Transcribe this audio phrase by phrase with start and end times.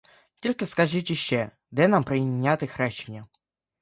[0.39, 3.23] Тільки скажіть іще: де нам прийняти хрещення?